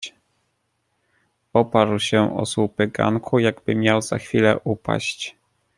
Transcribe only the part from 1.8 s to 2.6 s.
się o